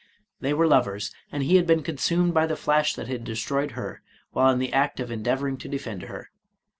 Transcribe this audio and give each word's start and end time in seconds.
*' 0.23 0.39
They 0.41 0.51
were 0.51 0.65
lovers, 0.65 1.13
and 1.31 1.43
he 1.43 1.57
had 1.57 1.67
been 1.67 1.83
consumed 1.83 2.33
by 2.33 2.47
the 2.47 2.55
flash 2.55 2.95
that 2.95 3.07
had 3.07 3.23
destroyed 3.23 3.73
her, 3.73 4.01
while 4.31 4.51
in 4.51 4.57
the 4.57 4.73
act 4.73 4.99
of 4.99 5.11
endeavoring 5.11 5.57
to 5.57 5.69
defend 5.69 6.01
her. 6.01 6.31